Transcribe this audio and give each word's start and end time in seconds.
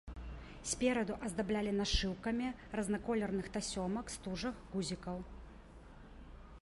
Спераду 0.69 1.17
аздаблялі 1.27 1.73
нашыўкамі 1.81 2.47
разнаколерных 2.79 3.51
тасёмак, 3.59 4.05
стужак, 4.15 4.55
гузікаў. 4.73 5.17